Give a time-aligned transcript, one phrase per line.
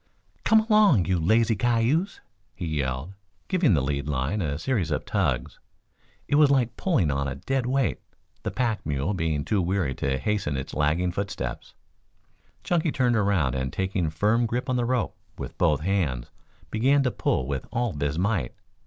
[0.43, 2.21] "Come along, you lazy cayuse,"
[2.55, 3.13] he yelled,
[3.47, 5.59] giving the lead line a series of tugs.
[6.27, 7.99] It was like pulling on a dead weight,
[8.41, 11.75] the pack mule being too weary to hasten its lagging footsteps.
[12.63, 16.31] Chunky turned around and taking firm grip on the rope with both hands
[16.71, 18.55] began to pull with all his might.